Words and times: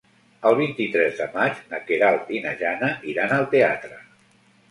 El 0.51 0.55
vint-i-tres 0.59 1.19
de 1.19 1.25
maig 1.33 1.59
na 1.73 1.81
Queralt 1.91 2.33
i 2.37 2.41
na 2.45 2.53
Jana 2.63 2.89
iran 3.13 3.35
al 3.37 3.45
teatre. 3.55 4.01